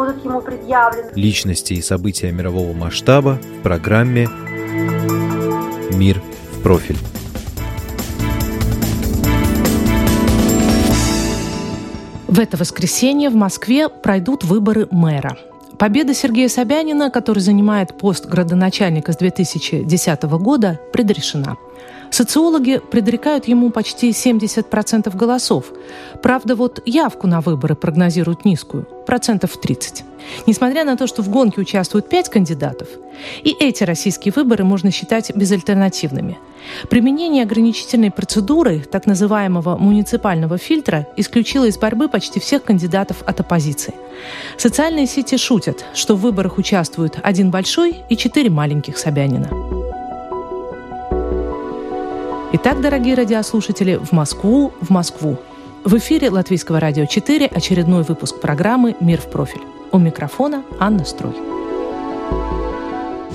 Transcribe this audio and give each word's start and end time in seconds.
будут 0.00 0.24
ему 0.24 0.40
предъявлены. 0.40 1.10
Личности 1.14 1.74
и 1.74 1.82
события 1.82 2.32
мирового 2.32 2.72
масштаба 2.72 3.38
в 3.58 3.62
программе 3.62 4.26
«Мир 5.92 6.22
в 6.52 6.62
профиль». 6.62 6.96
В 12.28 12.38
это 12.38 12.56
воскресенье 12.56 13.28
в 13.28 13.34
Москве 13.34 13.90
пройдут 13.90 14.42
выборы 14.42 14.88
мэра. 14.90 15.36
Победа 15.78 16.14
Сергея 16.14 16.48
Собянина, 16.48 17.10
который 17.10 17.40
занимает 17.40 17.98
пост 17.98 18.24
градоначальника 18.24 19.12
с 19.12 19.16
2010 19.16 20.22
года, 20.22 20.80
предрешена. 20.94 21.56
Социологи 22.10 22.80
предрекают 22.90 23.46
ему 23.46 23.70
почти 23.70 24.10
70% 24.10 25.16
голосов. 25.16 25.66
Правда, 26.22 26.56
вот 26.56 26.82
явку 26.84 27.26
на 27.26 27.40
выборы 27.40 27.76
прогнозируют 27.76 28.44
низкую– 28.44 28.86
процентов 29.06 29.56
30. 29.56 30.04
Несмотря 30.46 30.84
на 30.84 30.96
то, 30.96 31.06
что 31.06 31.22
в 31.22 31.28
гонке 31.30 31.60
участвуют 31.60 32.08
пять 32.08 32.28
кандидатов, 32.28 32.88
и 33.42 33.54
эти 33.58 33.84
российские 33.84 34.32
выборы 34.34 34.64
можно 34.64 34.90
считать 34.90 35.34
безальтернативными. 35.34 36.38
Применение 36.90 37.44
ограничительной 37.44 38.10
процедуры, 38.10 38.80
так 38.80 39.06
называемого 39.06 39.76
муниципального 39.76 40.58
фильтра, 40.58 41.06
исключило 41.16 41.64
из 41.64 41.78
борьбы 41.78 42.08
почти 42.08 42.40
всех 42.40 42.64
кандидатов 42.64 43.22
от 43.24 43.40
оппозиции. 43.40 43.94
Социальные 44.58 45.06
сети 45.06 45.36
шутят, 45.36 45.84
что 45.94 46.16
в 46.16 46.20
выборах 46.20 46.58
участвуют 46.58 47.18
один 47.22 47.50
большой 47.50 47.96
и 48.08 48.16
четыре 48.16 48.50
маленьких 48.50 48.98
Собянина. 48.98 49.79
Итак, 52.52 52.80
дорогие 52.80 53.14
радиослушатели, 53.14 53.94
в 53.94 54.10
Москву, 54.10 54.72
в 54.80 54.90
Москву. 54.90 55.38
В 55.84 55.96
эфире 55.98 56.30
Латвийского 56.30 56.80
радио 56.80 57.06
4 57.06 57.46
очередной 57.46 58.02
выпуск 58.02 58.40
программы 58.40 58.96
«Мир 58.98 59.20
в 59.20 59.30
профиль». 59.30 59.60
У 59.92 59.98
микрофона 59.98 60.64
Анна 60.80 61.04
Строй. 61.04 61.36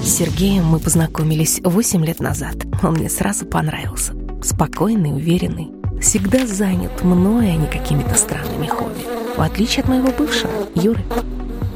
С 0.03 0.17
Сергеем 0.17 0.65
мы 0.65 0.79
познакомились 0.79 1.61
8 1.63 2.05
лет 2.05 2.19
назад. 2.19 2.55
Он 2.83 2.95
мне 2.95 3.07
сразу 3.07 3.45
понравился. 3.45 4.11
Спокойный, 4.43 5.13
уверенный. 5.13 5.71
Всегда 6.01 6.45
занят 6.45 7.01
мной, 7.05 7.51
а 7.51 7.55
не 7.55 7.67
какими-то 7.67 8.15
странными 8.15 8.67
хобби. 8.67 8.99
В 9.37 9.41
отличие 9.41 9.83
от 9.83 9.87
моего 9.87 10.09
бывшего, 10.09 10.51
Юры. 10.75 11.05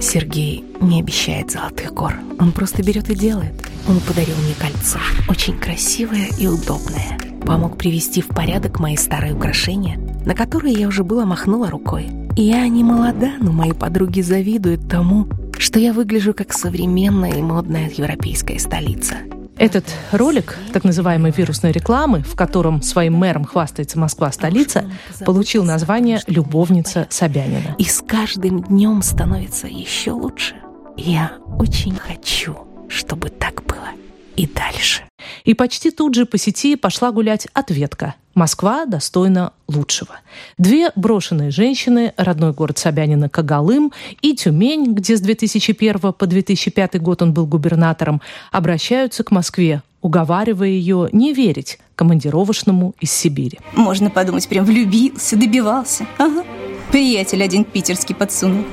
Сергей 0.01 0.65
не 0.81 0.99
обещает 0.99 1.51
золотых 1.51 1.93
гор. 1.93 2.15
Он 2.37 2.51
просто 2.51 2.83
берет 2.83 3.09
и 3.09 3.15
делает. 3.15 3.53
Он 3.87 4.01
подарил 4.01 4.35
мне 4.43 4.55
кольцо. 4.59 4.99
Очень 5.29 5.57
красивое 5.57 6.27
и 6.37 6.45
удобное 6.45 7.17
помог 7.39 7.77
привести 7.77 8.21
в 8.21 8.27
порядок 8.27 8.79
мои 8.79 8.95
старые 8.95 9.33
украшения, 9.33 9.99
на 10.25 10.35
которые 10.35 10.73
я 10.73 10.87
уже 10.87 11.03
было 11.03 11.25
махнула 11.25 11.69
рукой. 11.69 12.07
Я 12.35 12.67
не 12.67 12.83
молода, 12.83 13.33
но 13.39 13.51
мои 13.51 13.73
подруги 13.73 14.21
завидуют 14.21 14.87
тому, 14.87 15.27
что 15.57 15.79
я 15.79 15.93
выгляжу 15.93 16.33
как 16.33 16.53
современная 16.53 17.33
и 17.33 17.41
модная 17.41 17.89
европейская 17.89 18.59
столица. 18.59 19.15
Этот 19.57 19.83
ролик, 20.13 20.57
так 20.71 20.85
называемой 20.85 21.31
вирусной 21.35 21.73
рекламы, 21.73 22.21
в 22.21 22.35
котором 22.35 22.81
своим 22.81 23.15
мэром 23.15 23.43
хвастается 23.43 23.99
Москва-столица, 23.99 24.89
получил 25.25 25.65
название 25.65 26.21
«Любовница 26.27 27.07
Собянина». 27.09 27.75
И 27.77 27.83
с 27.83 28.01
каждым 28.01 28.63
днем 28.63 29.01
становится 29.01 29.67
еще 29.67 30.11
лучше. 30.11 30.55
Я 30.95 31.33
очень 31.57 31.95
хочу, 31.97 32.55
чтобы 32.87 33.29
так 33.29 33.63
было 33.65 33.89
и 34.39 34.47
дальше. 34.47 35.03
И 35.43 35.53
почти 35.53 35.91
тут 35.91 36.15
же 36.15 36.25
по 36.25 36.37
сети 36.37 36.77
пошла 36.77 37.11
гулять 37.11 37.47
ответка. 37.53 38.15
Москва 38.35 38.85
достойна 38.85 39.51
лучшего. 39.67 40.15
Две 40.57 40.91
брошенные 40.95 41.51
женщины, 41.51 42.13
родной 42.15 42.53
город 42.53 42.77
Собянина 42.77 43.27
Кагалым 43.27 43.91
и 44.21 44.33
Тюмень, 44.33 44.93
где 44.93 45.17
с 45.17 45.19
2001 45.19 46.13
по 46.13 46.25
2005 46.25 47.01
год 47.01 47.21
он 47.21 47.33
был 47.33 47.47
губернатором, 47.47 48.21
обращаются 48.53 49.25
к 49.25 49.31
Москве, 49.31 49.81
уговаривая 50.01 50.69
ее 50.69 51.09
не 51.11 51.33
верить 51.33 51.79
командировочному 51.97 52.95
из 53.01 53.11
Сибири. 53.11 53.59
Можно 53.73 54.09
подумать, 54.09 54.47
прям 54.47 54.63
влюбился, 54.63 55.35
добивался. 55.35 56.05
Ага. 56.17 56.45
Приятель 56.93 57.43
один 57.43 57.65
питерский 57.65 58.15
подсунул. 58.15 58.63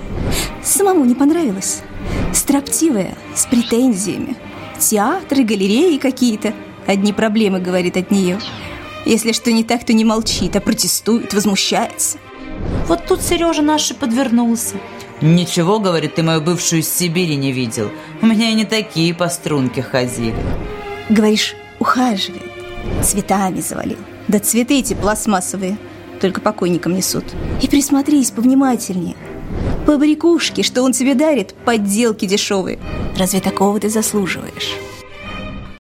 Самому 0.62 1.04
не 1.04 1.16
понравилось. 1.16 1.82
Строптивая, 2.32 3.16
с 3.34 3.46
претензиями. 3.46 4.36
Театры, 4.78 5.44
галереи 5.44 5.98
какие-то. 5.98 6.54
Одни 6.86 7.12
проблемы, 7.12 7.58
говорит 7.58 7.96
от 7.96 8.10
нее. 8.10 8.38
Если 9.04 9.32
что 9.32 9.52
не 9.52 9.64
так, 9.64 9.84
то 9.84 9.92
не 9.92 10.04
молчит, 10.04 10.56
а 10.56 10.60
протестует, 10.60 11.32
возмущается. 11.34 12.18
Вот 12.88 13.06
тут 13.06 13.22
Сережа 13.22 13.62
наш 13.62 13.90
и 13.90 13.94
подвернулся. 13.94 14.76
Ничего, 15.20 15.78
говорит, 15.78 16.16
ты 16.16 16.22
мою 16.22 16.40
бывшую 16.40 16.80
из 16.80 16.88
Сибири 16.92 17.36
не 17.36 17.52
видел. 17.52 17.90
У 18.20 18.26
меня 18.26 18.50
и 18.50 18.54
не 18.54 18.64
такие 18.64 19.14
по 19.14 19.28
струнке 19.28 19.82
ходили. 19.82 20.34
Говоришь, 21.08 21.54
ухаживает. 21.78 22.52
Цветами 23.02 23.60
завалил. 23.60 23.98
Да 24.28 24.38
цветы 24.38 24.78
эти 24.78 24.94
пластмассовые. 24.94 25.78
Только 26.20 26.40
покойникам 26.40 26.94
несут. 26.94 27.24
И 27.62 27.68
присмотрись 27.68 28.30
повнимательнее. 28.30 29.16
Побрякушки, 29.86 30.62
что 30.62 30.82
он 30.82 30.92
тебе 30.92 31.14
дарит, 31.14 31.54
подделки 31.64 32.26
дешевые. 32.26 32.80
Разве 33.16 33.40
такого 33.40 33.78
ты 33.78 33.88
заслуживаешь? 33.88 34.74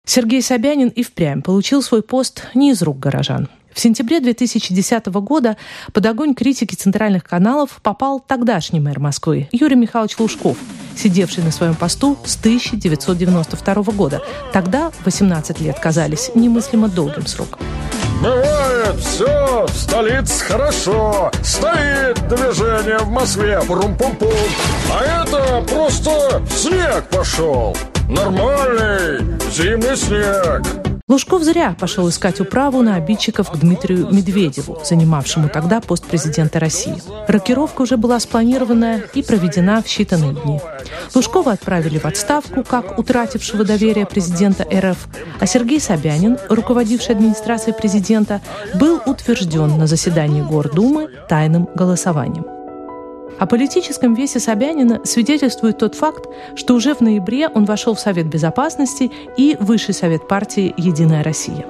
Сергей 0.07 0.41
Собянин 0.41 0.89
и 0.89 1.03
впрямь 1.03 1.43
получил 1.43 1.83
свой 1.83 2.03
пост 2.03 2.45
не 2.55 2.71
из 2.71 2.81
рук 2.81 2.99
горожан. 2.99 3.49
В 3.75 3.81
сентябре 3.81 4.21
2010 4.21 5.07
года 5.07 5.59
под 5.93 6.07
огонь 6.07 6.35
критики 6.35 6.75
центральных 6.75 7.25
каналов 7.25 7.81
попал 7.83 8.19
тогдашний 8.19 8.81
мэр 8.81 8.99
Москвы 8.99 9.49
Юрий 9.53 9.77
Михайлович 9.77 10.19
Лужков, 10.19 10.57
сидевший 10.97 11.45
на 11.45 11.51
своем 11.51 11.75
посту 11.75 12.17
с 12.25 12.37
1992 12.37 13.75
года. 13.93 14.23
Тогда 14.55 14.91
18 15.05 15.61
лет 15.61 15.79
казались 15.79 16.31
немыслимо 16.35 16.89
долгим 16.89 17.27
сроком. 17.27 17.61
Бывает 18.23 19.01
все, 19.01 19.67
в 19.67 19.77
столице 19.77 20.45
хорошо, 20.45 21.33
стоит 21.43 22.29
движение 22.29 22.99
в 22.99 23.09
Москве, 23.09 23.61
прум-пум-пум. 23.67 24.31
А 24.93 25.25
это 25.25 25.61
просто 25.63 26.41
снег 26.49 27.03
пошел, 27.11 27.77
нормальный 28.09 29.19
зимний 29.51 29.97
снег. 29.97 30.82
Лужков 31.13 31.43
зря 31.43 31.77
пошел 31.79 32.09
искать 32.09 32.41
управу 32.41 32.81
на 32.81 32.95
обидчиков 32.95 33.51
к 33.51 33.57
Дмитрию 33.59 34.09
Медведеву, 34.11 34.79
занимавшему 34.83 35.51
тогда 35.51 35.83
пост 35.83 36.07
президента 36.07 36.59
России. 36.59 37.03
Рокировка 37.29 37.83
уже 37.83 37.99
была 37.99 38.19
спланирована 38.19 39.03
и 39.13 39.23
проведена 39.23 39.83
в 39.83 39.85
считанные 39.85 40.43
дни. 40.43 40.59
Лужкова 41.15 41.53
отправили 41.53 41.99
в 41.99 42.07
отставку, 42.07 42.65
как 42.65 42.99
утратившего 42.99 43.63
доверие 43.63 44.07
президента 44.07 44.65
РФ, 44.65 44.97
а 45.39 45.45
Сергей 45.45 45.81
Собянин, 45.83 46.39
руководивший 46.49 47.15
администрацией 47.15 47.77
президента, 47.77 48.41
был 48.81 48.99
утвержден 49.05 49.77
на 49.77 49.87
заседании 49.87 50.41
Гордумы 50.41 51.11
тайным 51.29 51.69
голосованием. 51.75 52.62
О 53.43 53.47
политическом 53.47 54.15
весе 54.15 54.39
Собянина 54.39 55.01
свидетельствует 55.05 55.77
тот 55.77 55.97
факт, 55.97 56.29
что 56.55 56.77
уже 56.77 56.95
в 56.95 57.01
ноябре 57.01 57.49
он 57.49 57.65
вошел 57.65 57.97
в 57.97 57.99
Совет 57.99 58.27
Безопасности 58.27 59.11
и 59.37 59.57
Высший 59.59 59.95
Совет 59.95 60.29
партии 60.29 60.73
«Единая 60.77 61.25
Россия». 61.25 61.67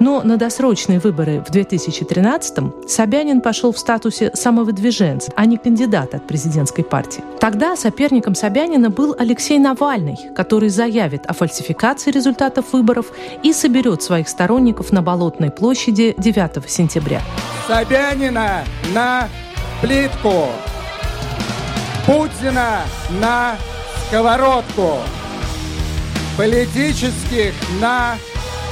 Но 0.00 0.22
на 0.22 0.38
досрочные 0.38 1.00
выборы 1.00 1.44
в 1.46 1.54
2013-м 1.54 2.88
Собянин 2.88 3.42
пошел 3.42 3.72
в 3.72 3.78
статусе 3.78 4.30
самовыдвиженца, 4.32 5.30
а 5.36 5.44
не 5.44 5.58
кандидата 5.58 6.16
от 6.16 6.26
президентской 6.26 6.82
партии. 6.82 7.22
Тогда 7.40 7.76
соперником 7.76 8.34
Собянина 8.34 8.88
был 8.88 9.14
Алексей 9.18 9.58
Навальный, 9.58 10.16
который 10.34 10.70
заявит 10.70 11.26
о 11.26 11.34
фальсификации 11.34 12.10
результатов 12.10 12.72
выборов 12.72 13.12
и 13.42 13.52
соберет 13.52 14.02
своих 14.02 14.30
сторонников 14.30 14.92
на 14.92 15.02
Болотной 15.02 15.50
площади 15.50 16.14
9 16.16 16.70
сентября. 16.70 17.20
Собянина 17.68 18.64
на 18.94 19.28
плитку! 19.82 20.46
Путина 22.06 22.80
на 23.20 23.56
сковородку, 24.08 24.98
политических 26.36 27.54
на 27.80 28.16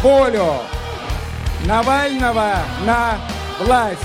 волю, 0.03 0.55
Навального 1.65 2.55
на 2.85 3.19
власть, 3.65 4.01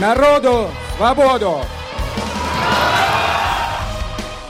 народу 0.00 0.68
свободу. 0.96 1.58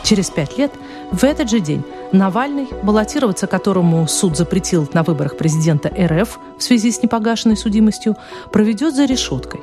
Через 0.03 0.31
пять 0.31 0.57
лет, 0.57 0.73
в 1.13 1.23
этот 1.23 1.51
же 1.51 1.61
день, 1.61 1.85
Навальный, 2.11 2.69
баллотироваться 2.83 3.47
которому 3.47 4.09
суд 4.09 4.35
запретил 4.35 4.89
на 4.95 5.03
выборах 5.03 5.37
президента 5.37 5.89
РФ 5.91 6.39
в 6.57 6.63
связи 6.63 6.91
с 6.91 7.03
непогашенной 7.03 7.57
судимостью, 7.59 8.17
проведет 8.51 8.95
за 8.95 9.05
решеткой. 9.05 9.61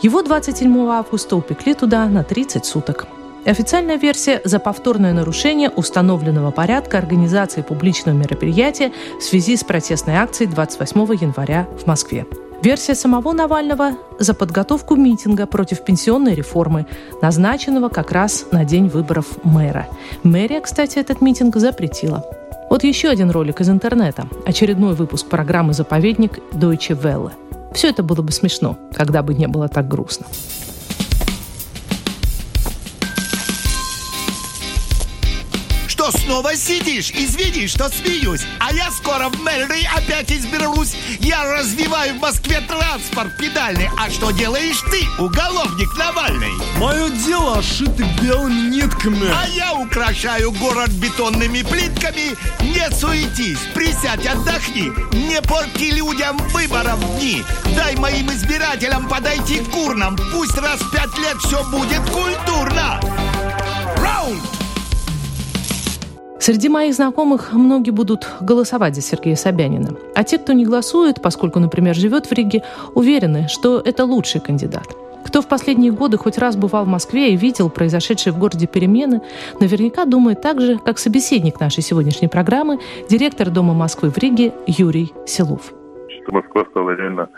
Его 0.00 0.22
27 0.22 0.88
августа 0.88 1.36
упекли 1.36 1.74
туда 1.74 2.06
на 2.06 2.24
30 2.24 2.64
суток. 2.64 3.06
Официальная 3.44 3.96
версия 3.96 4.40
за 4.44 4.58
повторное 4.58 5.12
нарушение 5.12 5.68
установленного 5.68 6.50
порядка 6.50 6.96
организации 6.96 7.60
публичного 7.60 8.16
мероприятия 8.16 8.90
в 9.18 9.22
связи 9.22 9.56
с 9.56 9.64
протестной 9.64 10.14
акцией 10.14 10.50
28 10.50 11.00
января 11.20 11.68
в 11.78 11.86
Москве. 11.86 12.26
Версия 12.62 12.94
самого 12.94 13.32
Навального 13.32 13.98
за 14.18 14.32
подготовку 14.32 14.96
митинга 14.96 15.46
против 15.46 15.84
пенсионной 15.84 16.34
реформы, 16.34 16.86
назначенного 17.20 17.90
как 17.90 18.12
раз 18.12 18.46
на 18.50 18.64
день 18.64 18.88
выборов 18.88 19.26
мэра. 19.44 19.88
Мэрия, 20.22 20.62
кстати, 20.62 20.98
этот 20.98 21.20
митинг 21.20 21.56
запретила. 21.56 22.24
Вот 22.70 22.82
еще 22.82 23.08
один 23.08 23.30
ролик 23.30 23.60
из 23.60 23.68
интернета. 23.68 24.26
Очередной 24.46 24.94
выпуск 24.94 25.26
программы 25.26 25.74
«Заповедник» 25.74 26.38
Deutsche 26.52 26.98
Welle. 26.98 27.32
Все 27.74 27.90
это 27.90 28.02
было 28.02 28.22
бы 28.22 28.32
смешно, 28.32 28.78
когда 28.94 29.22
бы 29.22 29.34
не 29.34 29.48
было 29.48 29.68
так 29.68 29.86
грустно. 29.86 30.24
Что, 36.04 36.18
снова 36.18 36.56
сидишь? 36.56 37.10
Извини, 37.10 37.66
что 37.66 37.88
смеюсь. 37.88 38.42
А 38.58 38.72
я 38.72 38.90
скоро 38.90 39.28
в 39.28 39.40
мэрии 39.40 39.88
опять 39.96 40.30
изберусь. 40.32 40.94
Я 41.20 41.44
развиваю 41.44 42.14
в 42.14 42.20
Москве 42.20 42.60
транспорт 42.60 43.36
педальный. 43.38 43.88
А 43.98 44.10
что 44.10 44.30
делаешь 44.30 44.82
ты, 44.90 45.06
уголовник 45.22 45.96
Навальный? 45.96 46.52
Мое 46.78 47.08
дело 47.10 47.58
ошито 47.58 48.04
белыми 48.20 48.70
нитками. 48.70 49.30
А 49.32 49.48
я 49.48 49.72
украшаю 49.74 50.52
город 50.52 50.90
бетонными 50.90 51.62
плитками. 51.62 52.36
Не 52.60 52.90
суетись, 52.90 53.60
присядь, 53.74 54.26
отдохни. 54.26 54.92
Не 55.12 55.40
порти 55.40 55.90
людям 55.90 56.36
выборов 56.48 56.98
дни. 57.16 57.42
Дай 57.76 57.96
моим 57.96 58.30
избирателям 58.30 59.08
подойти 59.08 59.60
к 59.60 59.76
урнам. 59.76 60.18
Пусть 60.32 60.58
раз 60.58 60.80
в 60.80 60.90
пять 60.90 61.16
лет 61.18 61.38
все 61.38 61.64
будет 61.70 62.02
культурно. 62.10 63.00
Раунд! 63.96 64.53
Среди 66.44 66.68
моих 66.68 66.92
знакомых 66.92 67.54
многие 67.54 67.90
будут 67.90 68.28
голосовать 68.42 68.94
за 68.94 69.00
Сергея 69.00 69.34
Собянина. 69.34 69.96
А 70.14 70.24
те, 70.24 70.36
кто 70.36 70.52
не 70.52 70.66
голосует, 70.66 71.22
поскольку, 71.22 71.58
например, 71.58 71.94
живет 71.94 72.26
в 72.26 72.32
Риге, 72.32 72.62
уверены, 72.94 73.48
что 73.48 73.80
это 73.82 74.04
лучший 74.04 74.42
кандидат. 74.42 74.94
Кто 75.24 75.40
в 75.40 75.48
последние 75.48 75.90
годы 75.90 76.18
хоть 76.18 76.36
раз 76.36 76.54
бывал 76.54 76.84
в 76.84 76.88
Москве 76.88 77.32
и 77.32 77.36
видел 77.36 77.70
произошедшие 77.70 78.34
в 78.34 78.38
городе 78.38 78.66
перемены, 78.66 79.22
наверняка 79.58 80.04
думает 80.04 80.42
так 80.42 80.60
же, 80.60 80.76
как 80.76 80.98
собеседник 80.98 81.60
нашей 81.60 81.82
сегодняшней 81.82 82.28
программы, 82.28 82.78
директор 83.08 83.48
Дома 83.48 83.72
Москвы 83.72 84.10
в 84.10 84.18
Риге 84.18 84.52
Юрий 84.66 85.14
Селов. 85.24 85.72
Москва 86.28 86.66
стала 86.70 86.90
реально 86.90 87.30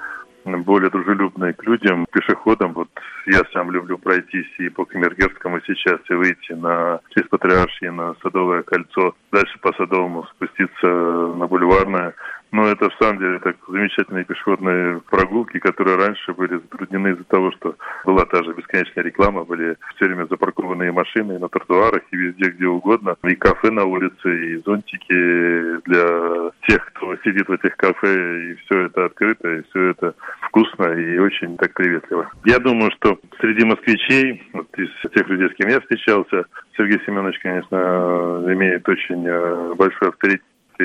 более 0.47 0.91
дружелюбные 0.91 1.53
к 1.53 1.63
людям, 1.65 2.07
пешеходам. 2.11 2.73
Вот 2.73 2.89
я 3.27 3.41
сам 3.53 3.71
люблю 3.71 3.99
пройтись 3.99 4.47
и 4.59 4.69
по 4.69 4.85
Камергерскому 4.85 5.61
сейчас, 5.67 6.01
и 6.09 6.15
выйти 6.15 6.53
на 6.53 7.01
через 7.15 7.29
Патриаршие 7.29 7.91
на 7.91 8.15
Садовое 8.23 8.63
кольцо, 8.63 9.15
дальше 9.33 9.59
по 9.61 9.73
Садовому 9.73 10.25
спуститься 10.35 10.87
на 10.87 11.47
Бульварное. 11.47 12.15
Но 12.53 12.69
это, 12.69 12.89
в 12.89 12.95
самом 13.01 13.19
деле, 13.19 13.39
так 13.41 13.57
замечательные 13.69 14.25
пешеходные 14.25 15.01
прогулки, 15.11 15.59
которые 15.59 15.97
раньше 15.97 16.33
были 16.33 16.55
затруднены 16.55 17.09
из-за 17.09 17.25
того, 17.25 17.51
что 17.53 17.75
была 18.05 18.25
та 18.25 18.43
же 18.45 18.53
бесконечная 18.55 19.05
реклама, 19.05 19.45
были 19.45 19.77
все 19.97 20.07
время 20.07 20.27
запаркованные 20.31 20.93
машины 20.93 21.39
на 21.39 21.49
тротуарах 21.49 22.03
и 22.11 22.17
везде, 22.17 22.51
где 22.51 22.67
угодно, 22.67 23.17
и 23.25 23.35
кафе 23.35 23.71
на 23.71 23.85
улице, 23.85 24.47
и 24.47 24.57
зонтики 24.59 25.81
для 25.87 26.51
тех, 26.69 26.85
кто 26.93 27.17
сидит 27.25 27.49
в 27.49 27.53
этих 27.53 27.77
кафе, 27.77 28.53
и 28.53 28.55
все 28.55 28.87
это 28.87 29.07
открыто, 29.07 29.49
и 29.49 29.63
все 29.65 29.91
это 29.91 30.15
вкусно 30.43 30.93
и 30.93 31.19
очень 31.19 31.57
так 31.57 31.75
приветливо. 31.75 32.31
Я 32.45 32.59
думаю, 32.59 32.91
что 32.93 33.19
среди 33.41 33.65
москвичей, 33.65 34.49
вот 34.53 34.69
из 34.79 34.91
тех 35.13 35.29
людей, 35.29 35.49
с 35.51 35.55
кем 35.55 35.69
я 35.69 35.81
встречался, 35.81 36.45
Сергей 36.77 37.01
Семенович, 37.05 37.39
конечно, 37.41 38.45
имеет 38.47 38.89
очень 38.89 39.27
э, 39.27 39.75
большой 39.75 40.09
авторитет, 40.09 40.43
и 40.81 40.85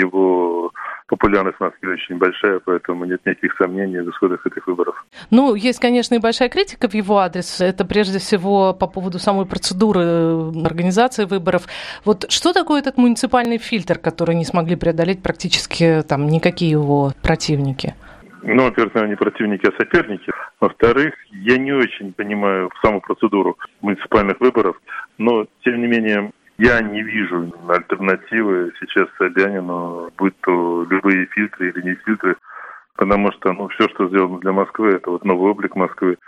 его 0.00 0.72
популярность 1.06 1.56
в 1.56 1.60
Москве 1.60 1.92
очень 1.92 2.18
большая, 2.18 2.60
поэтому 2.60 3.04
нет 3.04 3.24
никаких 3.24 3.56
сомнений 3.56 4.00
в 4.00 4.10
исходах 4.10 4.46
этих 4.46 4.66
выборов. 4.66 5.04
Ну, 5.30 5.54
есть, 5.54 5.80
конечно, 5.80 6.14
и 6.14 6.18
большая 6.18 6.48
критика 6.48 6.88
в 6.88 6.94
его 6.94 7.18
адрес. 7.18 7.60
Это 7.60 7.84
прежде 7.84 8.18
всего 8.18 8.74
по 8.74 8.86
поводу 8.86 9.18
самой 9.18 9.46
процедуры 9.46 10.00
э, 10.02 10.52
организации 10.64 11.24
выборов. 11.24 11.66
Вот 12.04 12.30
что 12.30 12.52
такое 12.52 12.80
этот 12.80 12.98
муниципальный 12.98 13.58
фильтр, 13.58 13.98
который 13.98 14.34
не 14.34 14.44
смогли 14.44 14.76
преодолеть 14.76 15.22
практически 15.22 16.02
там 16.06 16.26
никакие 16.26 16.72
его 16.72 17.12
противники? 17.22 17.94
Ну, 18.42 18.64
во-первых, 18.64 18.94
не 19.08 19.16
противники, 19.16 19.66
а 19.66 19.72
соперники. 19.76 20.30
Во-вторых, 20.60 21.14
я 21.30 21.56
не 21.58 21.72
очень 21.72 22.12
понимаю 22.12 22.70
саму 22.82 23.00
процедуру 23.00 23.58
муниципальных 23.80 24.40
выборов, 24.40 24.80
но, 25.18 25.46
тем 25.64 25.80
не 25.80 25.86
менее, 25.86 26.30
я 26.58 26.80
не 26.80 27.02
вижу 27.02 27.52
альтернативы 27.68 28.72
сейчас 28.80 29.08
Собянину, 29.16 30.10
будь 30.18 30.38
то 30.40 30.84
любые 30.90 31.26
фильтры 31.26 31.70
или 31.70 31.82
не 31.82 31.94
фильтры, 31.94 32.36
потому 32.96 33.32
что 33.32 33.52
ну, 33.52 33.68
все, 33.68 33.88
что 33.88 34.08
сделано 34.08 34.40
для 34.40 34.52
Москвы, 34.52 34.90
это 34.90 35.10
вот 35.10 35.24
новый 35.24 35.52
облик 35.52 35.76
Москвы. 35.76 36.18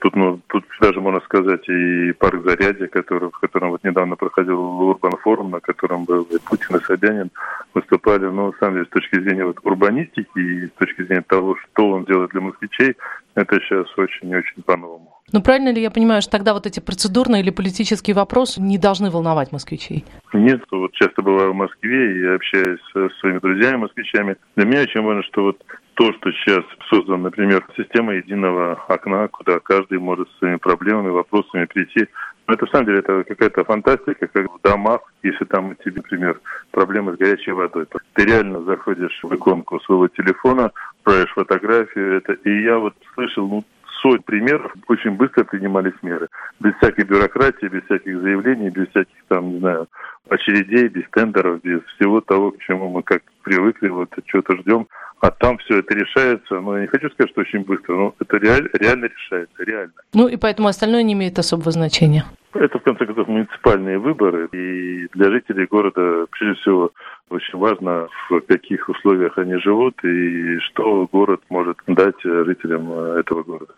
Тут, 0.00 0.16
ну, 0.16 0.40
тут 0.46 0.64
даже 0.80 1.02
можно 1.02 1.20
сказать 1.20 1.68
и 1.68 2.12
парк 2.12 2.42
Зарядье, 2.46 2.88
который, 2.88 3.28
в 3.28 3.38
котором 3.38 3.70
вот 3.70 3.84
недавно 3.84 4.16
проходил 4.16 4.58
Урбан 4.58 5.12
форум, 5.18 5.50
на 5.50 5.60
котором 5.60 6.04
был 6.04 6.22
и 6.22 6.38
Путин, 6.38 6.76
и 6.76 6.80
Собянин 6.84 7.30
выступали. 7.74 8.24
Но, 8.24 8.46
на 8.46 8.52
самом 8.58 8.74
деле, 8.74 8.86
с 8.86 8.88
точки 8.88 9.20
зрения 9.20 9.44
вот 9.44 9.58
урбанистики 9.62 10.38
и 10.38 10.66
с 10.68 10.72
точки 10.78 11.02
зрения 11.02 11.24
того, 11.28 11.56
что 11.56 11.90
он 11.90 12.04
делает 12.06 12.30
для 12.30 12.40
москвичей, 12.40 12.96
это 13.34 13.60
сейчас 13.60 13.86
очень 13.98 14.30
и 14.30 14.36
очень 14.36 14.62
по-новому. 14.62 15.21
Ну, 15.32 15.40
правильно 15.40 15.72
ли 15.72 15.80
я 15.80 15.90
понимаю, 15.90 16.20
что 16.20 16.32
тогда 16.32 16.52
вот 16.52 16.66
эти 16.66 16.78
процедурные 16.78 17.42
или 17.42 17.50
политические 17.50 18.14
вопросы 18.14 18.60
не 18.60 18.76
должны 18.76 19.10
волновать 19.10 19.50
москвичей? 19.50 20.04
Нет, 20.34 20.60
вот 20.70 20.92
часто 20.92 21.22
бываю 21.22 21.52
в 21.52 21.56
Москве 21.56 22.18
и 22.18 22.26
общаюсь 22.26 22.80
со 22.92 23.08
своими 23.20 23.38
друзьями-москвичами. 23.38 24.36
Для 24.56 24.66
меня 24.66 24.82
очень 24.82 25.00
важно, 25.00 25.22
что 25.22 25.44
вот 25.44 25.64
то, 25.94 26.12
что 26.12 26.32
сейчас 26.32 26.64
создана, 26.90 27.24
например, 27.24 27.66
система 27.76 28.14
единого 28.14 28.74
окна, 28.88 29.28
куда 29.28 29.58
каждый 29.60 29.98
может 29.98 30.28
с 30.28 30.38
своими 30.38 30.56
проблемами, 30.56 31.08
вопросами 31.08 31.64
прийти. 31.64 32.08
Но 32.46 32.54
это, 32.54 32.66
в 32.66 32.70
самом 32.70 32.86
деле, 32.86 32.98
это 32.98 33.24
какая-то 33.24 33.64
фантастика, 33.64 34.26
как 34.26 34.52
в 34.52 34.60
домах, 34.62 35.00
если 35.22 35.44
там 35.44 35.70
у 35.70 35.74
тебя, 35.74 35.96
например, 35.96 36.40
проблемы 36.72 37.14
с 37.14 37.18
горячей 37.18 37.52
водой. 37.52 37.86
Ты 38.14 38.24
реально 38.24 38.62
заходишь 38.64 39.18
в 39.22 39.34
иконку 39.34 39.80
своего 39.80 40.08
телефона, 40.08 40.72
отправишь 40.98 41.32
фотографию, 41.32 42.16
это, 42.16 42.32
и 42.32 42.62
я 42.64 42.78
вот 42.78 42.94
слышал, 43.14 43.48
ну, 43.48 43.64
соть 44.02 44.24
примеров, 44.24 44.72
очень 44.88 45.12
быстро 45.12 45.44
принимались 45.44 45.94
меры. 46.02 46.28
Без 46.60 46.74
всякой 46.76 47.04
бюрократии, 47.04 47.66
без 47.66 47.84
всяких 47.84 48.20
заявлений, 48.20 48.68
без 48.68 48.88
всяких 48.88 49.16
там, 49.28 49.54
не 49.54 49.58
знаю, 49.60 49.86
очередей, 50.28 50.88
без 50.88 51.08
тендеров, 51.10 51.62
без 51.62 51.80
всего 51.94 52.20
того, 52.20 52.50
к 52.50 52.58
чему 52.58 52.90
мы 52.90 53.02
как 53.02 53.22
привыкли, 53.42 53.88
вот 53.88 54.10
что-то 54.26 54.56
ждем. 54.58 54.86
А 55.20 55.30
там 55.30 55.56
все 55.58 55.78
это 55.78 55.94
решается, 55.94 56.60
но 56.60 56.76
я 56.76 56.82
не 56.82 56.88
хочу 56.88 57.08
сказать, 57.10 57.30
что 57.30 57.42
очень 57.42 57.60
быстро, 57.60 57.94
но 57.94 58.14
это 58.20 58.38
реаль, 58.38 58.68
реально 58.72 59.04
решается, 59.04 59.62
реально. 59.62 59.92
Ну 60.14 60.26
и 60.26 60.36
поэтому 60.36 60.66
остальное 60.66 61.04
не 61.04 61.12
имеет 61.12 61.38
особого 61.38 61.70
значения. 61.70 62.24
Это, 62.54 62.78
в 62.78 62.82
конце 62.82 63.06
концов, 63.06 63.28
муниципальные 63.28 63.98
выборы, 63.98 64.48
и 64.52 65.06
для 65.14 65.30
жителей 65.30 65.66
города, 65.66 66.26
прежде 66.32 66.60
всего, 66.60 66.90
очень 67.30 67.56
важно, 67.56 68.08
в 68.28 68.40
каких 68.40 68.88
условиях 68.88 69.38
они 69.38 69.56
живут 69.58 69.94
и 70.04 70.58
что 70.58 71.08
город 71.10 71.40
может 71.48 71.78
дать 71.86 72.20
жителям 72.22 72.92
этого 72.92 73.44
города. 73.44 73.72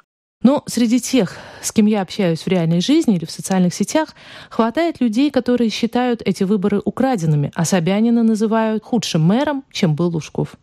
Но 0.44 0.62
среди 0.66 1.00
тех, 1.00 1.38
с 1.62 1.72
кем 1.72 1.86
я 1.86 2.02
общаюсь 2.02 2.42
в 2.42 2.48
реальной 2.48 2.80
жизни 2.80 3.16
или 3.16 3.24
в 3.24 3.30
социальных 3.30 3.72
сетях, 3.72 4.10
хватает 4.50 5.00
людей, 5.00 5.30
которые 5.30 5.70
считают 5.70 6.20
эти 6.22 6.44
выборы 6.44 6.82
украденными, 6.84 7.50
а 7.54 7.64
Собянина 7.64 8.22
называют 8.22 8.84
худшим 8.84 9.22
мэром, 9.22 9.64
чем 9.72 9.96
был 9.96 10.10
Лужков. 10.10 10.56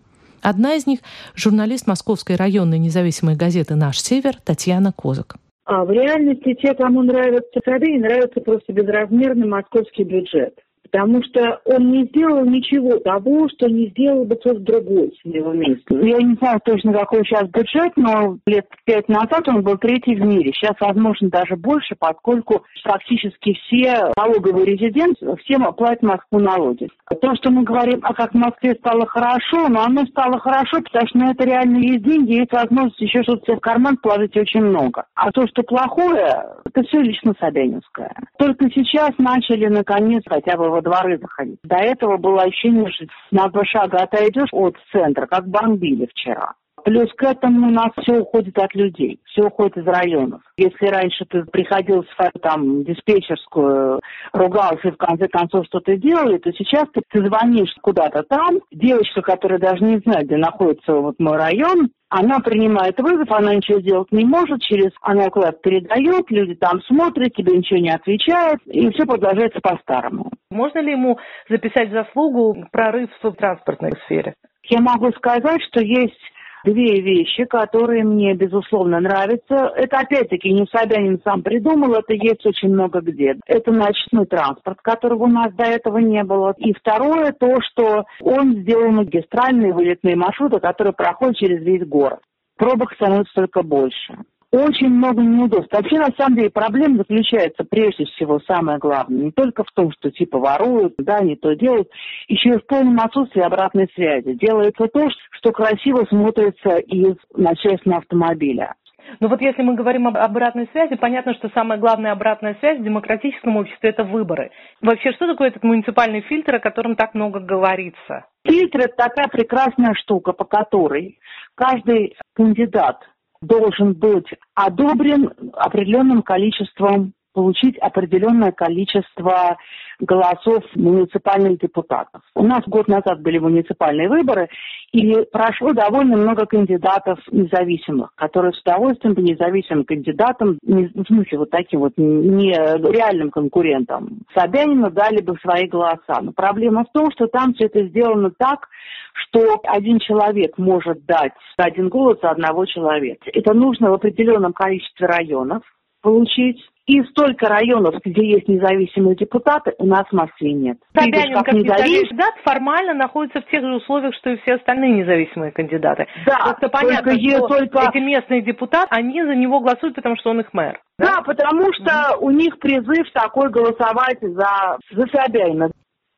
Одна 0.43 0.75
из 0.75 0.85
них— 0.85 0.99
журналист 1.35 1.87
Московской 1.87 2.35
районной 2.35 2.77
независимой 2.77 3.35
газеты 3.35 3.73
«Наш 3.73 3.99
Север» 3.99 4.35
Татьяна 4.45 4.93
Козак. 4.93 5.35
А 5.65 5.83
в 5.83 5.91
реальности 5.91 6.55
те, 6.61 6.75
кому 6.75 7.01
нравятся 7.01 7.59
сады, 7.65 7.97
нравится 7.97 8.39
просто 8.39 8.73
безразмерный 8.73 9.47
московский 9.47 10.03
бюджет. 10.03 10.59
Потому 10.91 11.23
что 11.23 11.61
он 11.65 11.91
не 11.91 12.05
сделал 12.05 12.45
ничего 12.45 12.97
того, 12.99 13.47
что 13.49 13.67
не 13.67 13.87
сделал 13.89 14.25
бы 14.25 14.35
кто-то 14.35 14.59
другой 14.59 15.13
с 15.21 15.25
его 15.25 15.53
места. 15.53 15.95
Я 15.95 16.17
не 16.17 16.35
знаю 16.35 16.59
точно, 16.63 16.93
какой 16.93 17.23
сейчас 17.23 17.47
бюджет, 17.49 17.93
но 17.95 18.37
лет 18.45 18.65
пять 18.85 19.07
назад 19.07 19.47
он 19.47 19.61
был 19.61 19.77
третий 19.77 20.15
в 20.15 20.21
мире. 20.21 20.51
Сейчас, 20.53 20.75
возможно, 20.79 21.29
даже 21.29 21.55
больше, 21.55 21.95
поскольку 21.97 22.63
практически 22.83 23.53
все 23.53 24.11
налоговые 24.17 24.65
резиденты 24.65 25.35
всем 25.43 25.65
оплатят 25.65 26.03
Москву 26.03 26.39
налоги. 26.39 26.89
То, 27.21 27.35
что 27.35 27.51
мы 27.51 27.63
говорим, 27.63 27.99
а 28.03 28.13
как 28.13 28.31
в 28.31 28.37
Москве 28.37 28.75
стало 28.75 29.05
хорошо, 29.05 29.67
но 29.69 29.83
оно 29.83 30.05
стало 30.07 30.39
хорошо, 30.39 30.81
потому 30.81 31.07
что 31.07 31.17
на 31.17 31.31
это 31.31 31.45
реально 31.45 31.77
есть 31.77 32.03
деньги, 32.03 32.33
есть 32.33 32.51
возможность 32.51 32.99
еще 32.99 33.23
что-то 33.23 33.55
в 33.55 33.59
карман 33.59 33.97
положить 33.97 34.35
очень 34.35 34.61
много. 34.61 35.05
А 35.15 35.31
то, 35.31 35.47
что 35.47 35.63
плохое, 35.63 36.43
это 36.65 36.83
все 36.87 37.01
лично 37.01 37.33
Собянинское. 37.39 38.13
Только 38.37 38.69
сейчас 38.71 39.11
начали, 39.17 39.67
наконец, 39.67 40.23
хотя 40.27 40.57
бы 40.57 40.69
во 40.81 40.89
дворы 40.89 41.17
заходить. 41.17 41.59
До 41.63 41.77
этого 41.77 42.17
было 42.17 42.43
ощущение, 42.43 42.91
что 42.91 43.05
на 43.31 43.47
два 43.49 43.63
шага 43.65 43.99
отойдешь 43.99 44.49
от 44.51 44.75
центра, 44.91 45.27
как 45.27 45.47
бомбили 45.47 46.07
вчера. 46.07 46.53
Плюс 46.83 47.11
к 47.13 47.23
этому 47.23 47.67
у 47.67 47.71
нас 47.71 47.91
все 48.01 48.19
уходит 48.19 48.57
от 48.57 48.73
людей, 48.73 49.19
все 49.25 49.43
уходит 49.43 49.77
из 49.77 49.85
районов. 49.85 50.41
Если 50.57 50.87
раньше 50.87 51.25
ты 51.25 51.43
приходил 51.43 52.03
в 52.03 52.39
там 52.39 52.83
диспетчерскую, 52.83 53.99
ругался 54.33 54.87
и 54.87 54.91
в 54.91 54.97
конце 54.97 55.27
концов 55.27 55.65
что-то 55.65 55.95
делали, 55.95 56.37
то 56.37 56.51
сейчас 56.53 56.85
ты, 56.93 57.01
ты 57.09 57.25
звонишь 57.25 57.73
куда-то 57.81 58.23
там, 58.23 58.59
девочка, 58.71 59.21
которая 59.21 59.59
даже 59.59 59.83
не 59.83 59.99
знает, 59.99 60.25
где 60.25 60.37
находится 60.37 60.93
вот 60.93 61.15
мой 61.19 61.37
район, 61.37 61.89
она 62.09 62.39
принимает 62.39 62.99
вызов, 62.99 63.31
она 63.31 63.55
ничего 63.55 63.79
сделать 63.79 64.11
не 64.11 64.25
может, 64.25 64.61
через 64.61 64.91
она 65.01 65.29
куда-то 65.29 65.59
передает, 65.59 66.29
люди 66.29 66.55
там 66.55 66.81
смотрят, 66.81 67.33
тебе 67.33 67.57
ничего 67.57 67.79
не 67.79 67.89
отвечают, 67.89 68.61
и 68.65 68.89
все 68.91 69.05
продолжается 69.05 69.59
по-старому. 69.61 70.31
Можно 70.49 70.79
ли 70.79 70.91
ему 70.91 71.17
записать 71.49 71.91
заслугу 71.91 72.65
прорыв 72.71 73.09
в 73.23 73.31
транспортной 73.33 73.93
сфере? 74.05 74.33
Я 74.63 74.81
могу 74.81 75.11
сказать, 75.11 75.61
что 75.69 75.81
есть 75.81 76.19
две 76.63 77.01
вещи, 77.01 77.45
которые 77.45 78.03
мне, 78.03 78.33
безусловно, 78.33 78.99
нравятся. 78.99 79.71
Это, 79.75 79.99
опять-таки, 79.99 80.51
не 80.51 80.65
Собянин 80.67 81.19
сам 81.23 81.41
придумал, 81.41 81.93
это 81.93 82.13
есть 82.13 82.45
очень 82.45 82.69
много 82.69 83.01
где. 83.01 83.35
Это 83.45 83.71
ночной 83.71 84.25
транспорт, 84.25 84.79
которого 84.81 85.23
у 85.23 85.27
нас 85.27 85.53
до 85.53 85.63
этого 85.63 85.97
не 85.97 86.23
было. 86.23 86.53
И 86.57 86.73
второе, 86.73 87.31
то, 87.31 87.59
что 87.61 88.05
он 88.21 88.61
сделал 88.61 88.91
магистральные 88.91 89.73
вылетные 89.73 90.15
маршруты, 90.15 90.59
которые 90.59 90.93
проходят 90.93 91.37
через 91.37 91.63
весь 91.63 91.87
город. 91.87 92.19
Пробок 92.57 92.93
становится 92.93 93.33
только 93.33 93.63
больше 93.63 94.17
очень 94.51 94.89
много 94.89 95.21
неудобств. 95.21 95.71
Вообще, 95.71 95.97
на 95.97 96.09
самом 96.17 96.35
деле, 96.35 96.49
проблема 96.49 96.97
заключается 96.97 97.63
прежде 97.63 98.05
всего, 98.05 98.39
самое 98.41 98.77
главное, 98.79 99.25
не 99.25 99.31
только 99.31 99.63
в 99.63 99.71
том, 99.73 99.91
что 99.93 100.11
типа 100.11 100.39
воруют, 100.39 100.95
да, 100.97 101.21
не 101.21 101.35
то 101.35 101.53
делают, 101.55 101.89
еще 102.27 102.49
и 102.49 102.57
в 102.57 102.65
полном 102.65 102.99
отсутствии 102.99 103.41
обратной 103.41 103.87
связи. 103.95 104.33
Делается 104.33 104.87
то, 104.87 105.07
что 105.31 105.51
красиво 105.51 106.05
смотрится 106.09 106.77
из 106.77 107.15
начальственного 107.33 108.01
автомобиля. 108.01 108.75
Ну 109.19 109.27
вот 109.27 109.41
если 109.41 109.61
мы 109.61 109.75
говорим 109.75 110.07
об 110.07 110.17
обратной 110.17 110.67
связи, 110.71 110.95
понятно, 110.95 111.33
что 111.33 111.49
самая 111.53 111.79
главная 111.79 112.11
обратная 112.11 112.55
связь 112.59 112.79
в 112.79 112.83
демократическом 112.83 113.57
обществе– 113.57 113.89
это 113.91 114.03
выборы. 114.03 114.51
Вообще, 114.81 115.11
что 115.13 115.27
такое 115.27 115.49
этот 115.49 115.63
муниципальный 115.63 116.21
фильтр, 116.21 116.55
о 116.55 116.59
котором 116.59 116.95
так 116.95 117.13
много 117.13 117.39
говорится? 117.39 118.27
Фильтр– 118.45 118.79
это 118.81 118.95
такая 118.95 119.27
прекрасная 119.27 119.93
штука, 119.95 120.33
по 120.33 120.45
которой 120.45 121.19
каждый 121.55 122.15
кандидат 122.35 122.99
должен 123.41 123.93
быть 123.93 124.27
одобрен 124.53 125.31
определенным 125.53 126.21
количеством 126.21 127.13
получить 127.33 127.77
определенное 127.77 128.51
количество 128.51 129.57
голосов 129.99 130.63
муниципальных 130.75 131.59
депутатов. 131.59 132.21
У 132.35 132.43
нас 132.43 132.63
год 132.65 132.87
назад 132.87 133.21
были 133.21 133.37
муниципальные 133.37 134.09
выборы, 134.09 134.49
и 134.91 135.15
прошло 135.31 135.73
довольно 135.73 136.17
много 136.17 136.45
кандидатов 136.45 137.19
независимых, 137.31 138.13
которые 138.15 138.53
с 138.53 138.61
удовольствием 138.61 139.15
по 139.15 139.19
независимым 139.19 139.85
кандидатам, 139.85 140.57
в 140.63 141.05
смысле 141.07 141.37
вот 141.37 141.49
таким 141.51 141.81
вот 141.81 141.93
не 141.97 142.51
реальным 142.51 143.29
конкурентам, 143.29 144.19
Собянину 144.35 144.89
дали 144.91 145.21
бы 145.21 145.37
свои 145.41 145.67
голоса. 145.67 146.19
Но 146.21 146.31
проблема 146.33 146.83
в 146.83 146.91
том, 146.91 147.11
что 147.11 147.27
там 147.27 147.53
все 147.53 147.65
это 147.65 147.83
сделано 147.83 148.31
так, 148.37 148.67
что 149.13 149.59
один 149.65 149.99
человек 149.99 150.57
может 150.57 151.05
дать 151.05 151.33
один 151.57 151.89
голос 151.89 152.19
за 152.21 152.31
одного 152.31 152.65
человека. 152.65 153.29
Это 153.33 153.53
нужно 153.53 153.91
в 153.91 153.93
определенном 153.93 154.53
количестве 154.53 155.07
районов 155.07 155.63
получить. 156.01 156.59
И 156.91 157.01
столько 157.03 157.47
районов, 157.47 157.95
где 158.03 158.31
есть 158.31 158.49
независимые 158.49 159.15
депутаты, 159.15 159.73
у 159.77 159.85
нас 159.85 160.03
в 160.09 160.11
Москве 160.11 160.51
нет. 160.51 160.77
Собянин, 160.93 161.35
как, 161.35 161.45
как 161.45 161.53
независимый 161.53 162.07
кандидат, 162.09 162.33
формально 162.43 162.93
находится 162.93 163.39
в 163.39 163.45
тех 163.45 163.61
же 163.61 163.75
условиях, 163.75 164.13
что 164.15 164.31
и 164.31 164.37
все 164.41 164.55
остальные 164.55 164.97
независимые 164.97 165.53
кандидаты. 165.53 166.07
Да, 166.25 166.53
Просто 166.59 166.67
понятно, 166.67 167.13
только 167.13 167.29
что 167.29 167.47
только... 167.47 167.89
эти 167.93 168.03
местные 168.03 168.41
депутаты, 168.41 168.87
они 168.89 169.23
за 169.23 169.35
него 169.35 169.61
голосуют, 169.61 169.95
потому 169.95 170.17
что 170.17 170.31
он 170.31 170.41
их 170.41 170.53
мэр. 170.53 170.81
Да, 170.99 171.15
да 171.15 171.21
потому 171.21 171.71
что 171.71 171.85
mm-hmm. 171.85 172.17
у 172.19 172.31
них 172.31 172.59
призыв 172.59 173.09
такой 173.13 173.49
голосовать 173.49 174.19
за, 174.19 174.77
за 174.91 175.07
Собянина. 175.15 175.71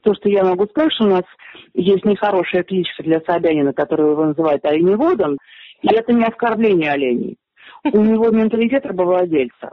То, 0.04 0.16
что 0.16 0.28
я 0.28 0.44
могу 0.44 0.66
сказать, 0.66 0.92
что 0.94 1.04
у 1.04 1.10
нас 1.10 1.24
есть 1.76 2.04
нехорошая 2.04 2.64
кличка 2.64 3.04
для 3.04 3.22
Собянина, 3.22 3.74
которую 3.74 4.14
его 4.14 4.26
называют 4.26 4.66
оленеводом, 4.66 5.38
и 5.84 5.94
это 5.94 6.14
не 6.14 6.24
оскорбление 6.24 6.94
оленей. 6.94 7.38
У 7.84 8.02
него 8.02 8.32
менталитет 8.32 8.88
рабовладельца. 8.88 9.70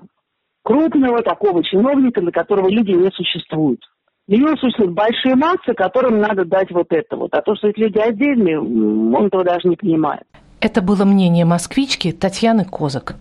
Крупного 0.71 1.21
такого 1.23 1.65
чиновника, 1.65 2.21
на 2.21 2.31
которого 2.31 2.69
люди 2.69 2.93
не 2.93 3.11
существуют. 3.11 3.81
Него 4.29 4.55
существуют 4.55 4.93
большие 4.93 5.35
массы, 5.35 5.75
которым 5.75 6.21
надо 6.21 6.45
дать 6.45 6.71
вот 6.71 6.87
это 6.91 7.17
вот. 7.17 7.35
А 7.35 7.43
то, 7.43 7.57
что 7.57 7.67
эти 7.67 7.81
люди 7.81 7.99
отдельные, 7.99 8.61
он 8.61 9.27
этого 9.27 9.43
даже 9.43 9.67
не 9.69 9.75
понимает. 9.75 10.23
Это 10.61 10.81
было 10.81 11.05
мнение 11.05 11.45
москвички 11.45 12.13
Татьяны 12.13 12.65
Козак. 12.65 13.17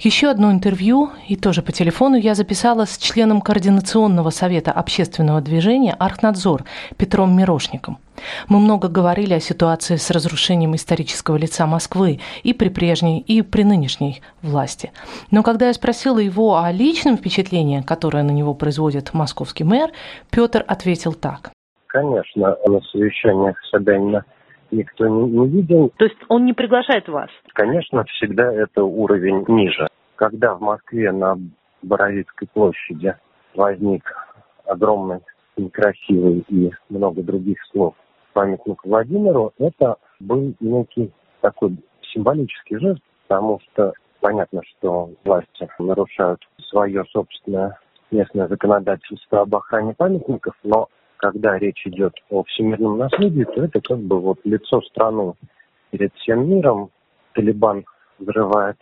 Еще 0.00 0.28
одно 0.28 0.50
интервью, 0.50 1.10
и 1.28 1.36
тоже 1.36 1.62
по 1.62 1.72
телефону, 1.72 2.16
я 2.16 2.34
записала 2.34 2.84
с 2.84 2.98
членом 2.98 3.40
Координационного 3.40 4.30
совета 4.30 4.72
общественного 4.72 5.40
движения 5.40 5.94
«Архнадзор» 5.98 6.64
Петром 6.96 7.36
Мирошником. 7.36 7.98
Мы 8.48 8.60
много 8.60 8.88
говорили 8.88 9.34
о 9.34 9.40
ситуации 9.40 9.96
с 9.96 10.10
разрушением 10.10 10.74
исторического 10.74 11.36
лица 11.36 11.66
Москвы 11.66 12.20
и 12.42 12.52
при 12.52 12.68
прежней, 12.68 13.20
и 13.20 13.42
при 13.42 13.62
нынешней 13.64 14.22
власти. 14.42 14.92
Но 15.30 15.42
когда 15.42 15.68
я 15.68 15.74
спросила 15.74 16.18
его 16.18 16.58
о 16.58 16.70
личном 16.70 17.16
впечатлении, 17.16 17.80
которое 17.82 18.22
на 18.22 18.30
него 18.30 18.54
производит 18.54 19.14
московский 19.14 19.64
мэр, 19.64 19.90
Петр 20.30 20.64
ответил 20.66 21.12
так. 21.12 21.50
Конечно, 21.86 22.56
на 22.66 22.80
совещаниях 22.80 23.56
Собянина 23.70 24.24
никто 24.74 25.06
не, 25.08 25.30
не 25.30 25.48
видел. 25.48 25.92
То 25.96 26.04
есть 26.04 26.18
он 26.28 26.44
не 26.44 26.52
приглашает 26.52 27.08
вас? 27.08 27.30
Конечно, 27.54 28.04
всегда 28.04 28.52
это 28.52 28.84
уровень 28.84 29.44
ниже. 29.48 29.88
Когда 30.16 30.54
в 30.54 30.60
Москве 30.60 31.12
на 31.12 31.38
Боровицкой 31.82 32.48
площади 32.52 33.14
возник 33.54 34.02
огромный, 34.66 35.20
некрасивый 35.56 36.44
и 36.48 36.70
много 36.88 37.22
других 37.22 37.58
слов 37.70 37.94
памятник 38.32 38.84
Владимиру, 38.84 39.52
это 39.58 39.96
был 40.20 40.54
некий 40.60 41.12
такой 41.40 41.76
символический 42.12 42.78
жест, 42.78 43.00
потому 43.28 43.60
что 43.60 43.92
понятно, 44.20 44.62
что 44.64 45.10
власти 45.24 45.68
нарушают 45.78 46.40
свое 46.68 47.04
собственное 47.12 47.78
местное 48.10 48.48
законодательство 48.48 49.42
об 49.42 49.54
охране 49.54 49.94
памятников, 49.94 50.54
но 50.62 50.88
когда 51.16 51.58
речь 51.58 51.86
идет 51.86 52.14
о 52.30 52.42
всемирном 52.44 52.98
наследии, 52.98 53.44
то 53.44 53.64
это 53.64 53.80
как 53.80 53.98
бы 53.98 54.20
вот 54.20 54.38
лицо 54.44 54.80
страны 54.82 55.34
перед 55.90 56.14
всем 56.14 56.48
миром. 56.48 56.90
Талибан 57.32 57.84
взрывает 58.18 58.76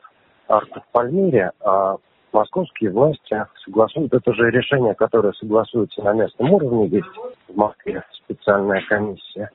арку 0.49 0.81
в 0.81 0.93
Пальмире, 0.93 1.53
а 1.61 1.97
московские 2.33 2.91
власти 2.91 3.47
согласуют 3.65 4.13
это 4.13 4.33
же 4.35 4.51
решение, 4.51 4.95
которое 4.95 5.33
согласуется 5.35 6.03
на 6.03 6.13
местном 6.13 6.53
уровне. 6.53 6.89
Есть 6.89 7.09
в 7.49 7.57
Москве 7.57 8.03
специальная 8.13 8.83
комиссия 8.89 9.51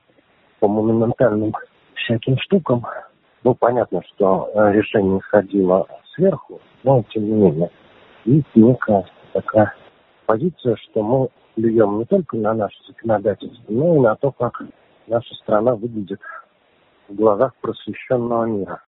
по 0.59 0.67
монументальным 0.67 1.53
всяким 1.95 2.37
штукам. 2.39 2.85
Ну, 3.43 3.53
понятно, 3.53 4.01
что 4.03 4.49
решение 4.71 5.19
исходило 5.19 5.87
сверху, 6.15 6.59
но 6.83 7.03
тем 7.09 7.25
не 7.25 7.31
менее 7.31 7.69
есть 8.25 8.47
некая 8.55 9.05
такая 9.33 9.73
позиция, 10.25 10.75
что 10.75 11.03
мы 11.03 11.29
плюем 11.57 11.97
не 11.97 12.05
только 12.05 12.37
на 12.37 12.53
наше 12.53 12.77
законодательство, 12.87 13.63
но 13.67 13.95
и 13.95 13.99
на 13.99 14.15
то, 14.15 14.31
как 14.31 14.61
наша 15.07 15.33
страна 15.35 15.75
выглядит 15.75 16.21
в 17.09 17.15
глазах 17.15 17.55
просвещенного 17.61 18.45
мира. 18.45 18.83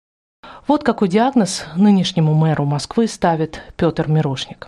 Вот 0.67 0.83
какой 0.83 1.07
диагноз 1.07 1.65
нынешнему 1.77 2.33
мэру 2.33 2.65
Москвы 2.65 3.07
ставит 3.07 3.63
Петр 3.77 4.09
Мирошник. 4.09 4.67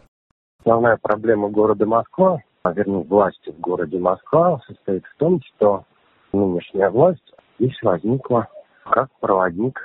Основная 0.62 0.98
проблема 1.02 1.50
города 1.50 1.86
Москва, 1.86 2.40
а 2.64 2.72
вернее 2.72 3.04
власти 3.04 3.52
в 3.52 3.60
городе 3.60 4.00
Москва, 4.00 4.62
состоит 4.66 5.06
в 5.06 5.18
том, 5.18 5.42
что 5.44 5.84
нынешняя 6.32 6.90
власть 6.90 7.34
здесь 7.60 7.78
возникла 7.82 8.48
как 8.84 9.10
проводник 9.20 9.78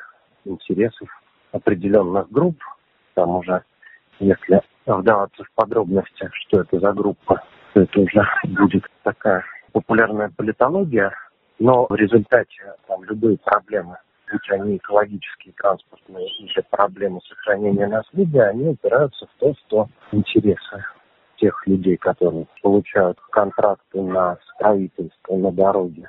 интересов 0.44 1.08
определенных 1.50 2.30
групп. 2.30 2.58
Там 3.14 3.36
уже, 3.36 3.64
если 4.20 4.62
вдаваться 4.86 5.42
в 5.42 5.50
подробности, 5.54 6.30
что 6.32 6.60
это 6.60 6.78
за 6.78 6.92
группа, 6.92 7.42
это 7.74 8.00
уже 8.00 8.22
будет 8.44 8.84
такая 9.02 9.44
популярная 9.72 10.30
политология, 10.36 11.12
но 11.58 11.86
в 11.88 11.94
результате 11.94 12.74
там 12.86 13.04
любые 13.04 13.38
проблемы, 13.38 13.96
будь 14.30 14.50
они 14.50 14.76
экологические, 14.76 15.54
транспортные 15.56 16.28
или 16.38 16.64
проблемы 16.70 17.20
сохранения 17.28 17.86
наследия, 17.86 18.44
они 18.44 18.68
упираются 18.68 19.26
в 19.26 19.40
то, 19.40 19.54
что 19.66 19.88
интересы 20.12 20.84
тех 21.36 21.66
людей, 21.66 21.96
которые 21.96 22.46
получают 22.62 23.18
контракты 23.30 24.00
на 24.00 24.38
строительство, 24.54 25.36
на 25.36 25.50
дороги 25.50 26.06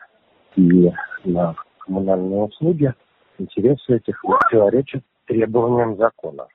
и 0.55 0.91
на 1.23 1.55
коммунальные 1.79 2.43
услуги, 2.43 2.93
интересы 3.37 3.97
этих 3.97 4.21
противоречат 4.21 5.03
требованиям 5.25 5.97
закона. 5.97 6.47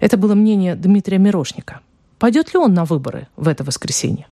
Это 0.00 0.16
было 0.16 0.34
мнение 0.34 0.74
Дмитрия 0.74 1.18
Мирошника. 1.18 1.80
Пойдет 2.18 2.52
ли 2.52 2.58
он 2.58 2.74
на 2.74 2.84
выборы 2.84 3.28
в 3.36 3.46
это 3.46 3.64
воскресенье? 3.64 4.26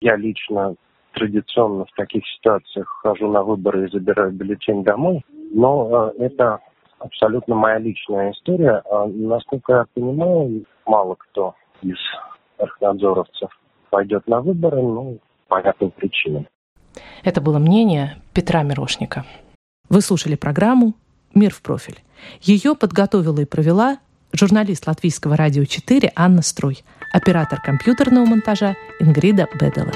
Я 0.00 0.16
лично 0.16 0.74
традиционно 1.12 1.84
в 1.84 1.92
таких 1.96 2.22
ситуациях 2.36 2.86
хожу 3.02 3.30
на 3.30 3.42
выборы 3.42 3.86
и 3.86 3.90
забираю 3.90 4.32
бюллетень 4.32 4.84
домой, 4.84 5.24
но 5.52 6.12
э, 6.18 6.24
это 6.24 6.60
абсолютно 6.98 7.54
моя 7.54 7.78
личная 7.78 8.32
история. 8.32 8.82
А, 8.90 9.06
насколько 9.06 9.72
я 9.72 9.84
понимаю, 9.94 10.64
мало 10.86 11.16
кто 11.16 11.54
из 11.82 11.96
архнадзоровцев 12.58 13.50
пойдет 13.90 14.26
на 14.28 14.40
выборы, 14.40 14.82
ну, 14.82 15.18
по 15.48 15.56
понятным 15.56 15.90
причинам. 15.90 16.46
Это 17.24 17.40
было 17.40 17.58
мнение 17.58 18.16
Петра 18.34 18.62
Мирошника. 18.62 19.24
Вы 19.88 20.00
слушали 20.00 20.34
программу 20.34 20.94
«Мир 21.34 21.52
в 21.52 21.62
профиль». 21.62 21.98
Ее 22.40 22.74
подготовила 22.74 23.40
и 23.40 23.44
провела 23.44 23.98
журналист 24.32 24.86
Латвийского 24.86 25.36
радио 25.36 25.64
4 25.64 26.12
Анна 26.14 26.42
Струй, 26.42 26.78
оператор 27.18 27.60
компьютерного 27.60 28.24
монтажа 28.24 28.76
Ингрида 29.00 29.48
Бедела. 29.60 29.92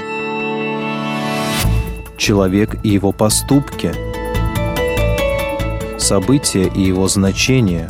Человек 2.17 2.75
и 2.83 2.89
его 2.89 3.11
поступки, 3.11 3.93
события 5.97 6.67
и 6.67 6.81
его 6.81 7.07
значения 7.07 7.89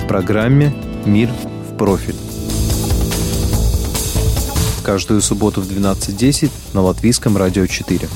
в 0.00 0.06
программе 0.08 0.74
«Мир 1.04 1.30
в 1.30 1.76
профиль». 1.76 2.16
Каждую 4.82 5.22
субботу 5.22 5.60
в 5.60 5.70
12.10 5.70 6.50
на 6.72 6.82
Латвийском 6.82 7.36
радио 7.36 7.66
4. 7.66 8.08